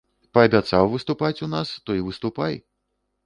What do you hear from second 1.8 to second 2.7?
то і выступай.